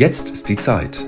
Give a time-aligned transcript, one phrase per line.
[0.00, 1.06] Jetzt ist die Zeit.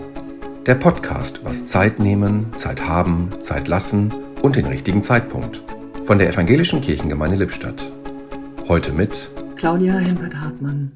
[0.67, 5.65] Der Podcast über Zeit nehmen, Zeit haben, Zeit lassen und den richtigen Zeitpunkt.
[6.03, 7.91] Von der Evangelischen Kirchengemeinde Lippstadt.
[8.69, 10.93] Heute mit Claudia Hempert-Hartmann.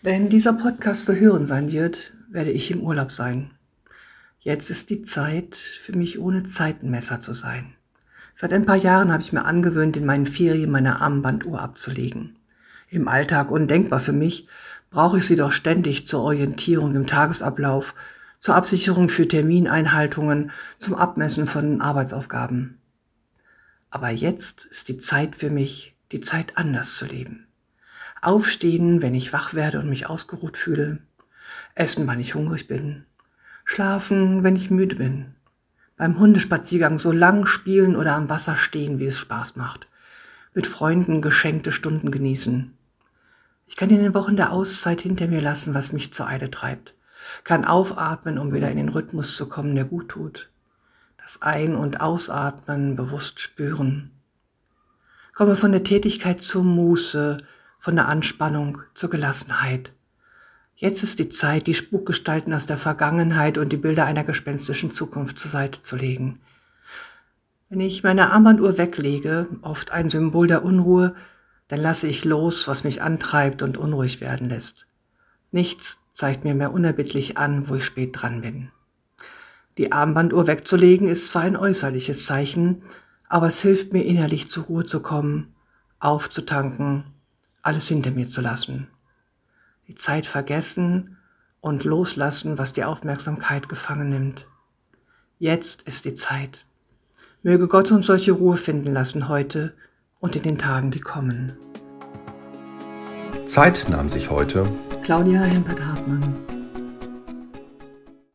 [0.00, 3.50] Wenn dieser Podcast zu hören sein wird, werde ich im Urlaub sein.
[4.40, 7.74] Jetzt ist die Zeit, für mich ohne Zeitenmesser zu sein.
[8.34, 12.36] Seit ein paar Jahren habe ich mir angewöhnt, in meinen Ferien meine Armbanduhr abzulegen.
[12.94, 14.46] Im Alltag undenkbar für mich,
[14.90, 17.94] brauche ich sie doch ständig zur Orientierung im Tagesablauf,
[18.38, 22.78] zur Absicherung für Termineinhaltungen, zum Abmessen von Arbeitsaufgaben.
[23.90, 27.46] Aber jetzt ist die Zeit für mich, die Zeit anders zu leben.
[28.22, 30.98] Aufstehen, wenn ich wach werde und mich ausgeruht fühle.
[31.74, 33.04] Essen, wann ich hungrig bin.
[33.64, 35.34] Schlafen, wenn ich müde bin
[35.96, 39.88] beim Hundespaziergang so lang spielen oder am Wasser stehen, wie es Spaß macht.
[40.52, 42.76] Mit Freunden geschenkte Stunden genießen.
[43.66, 46.94] Ich kann in den Wochen der Auszeit hinter mir lassen, was mich zur Eile treibt.
[47.42, 50.50] Kann aufatmen, um wieder in den Rhythmus zu kommen, der gut tut.
[51.22, 54.10] Das Ein- und Ausatmen bewusst spüren.
[55.32, 57.38] Komme von der Tätigkeit zur Muße,
[57.78, 59.92] von der Anspannung zur Gelassenheit.
[60.76, 65.38] Jetzt ist die Zeit, die Spukgestalten aus der Vergangenheit und die Bilder einer gespenstischen Zukunft
[65.38, 66.40] zur Seite zu legen.
[67.68, 71.14] Wenn ich meine Armbanduhr weglege, oft ein Symbol der Unruhe,
[71.68, 74.86] dann lasse ich los, was mich antreibt und unruhig werden lässt.
[75.50, 78.70] Nichts zeigt mir mehr unerbittlich an, wo ich spät dran bin.
[79.78, 82.82] Die Armbanduhr wegzulegen ist zwar ein äußerliches Zeichen,
[83.28, 85.54] aber es hilft mir innerlich zur Ruhe zu kommen,
[85.98, 87.04] aufzutanken,
[87.62, 88.88] alles hinter mir zu lassen
[89.88, 91.16] die Zeit vergessen
[91.60, 94.46] und loslassen, was die Aufmerksamkeit gefangen nimmt.
[95.38, 96.66] Jetzt ist die Zeit.
[97.42, 99.74] Möge Gott uns solche Ruhe finden lassen heute
[100.24, 101.52] und in den Tagen, die kommen.
[103.44, 104.66] Zeit nahm sich heute
[105.02, 106.53] Claudia Hempert-Hartmann.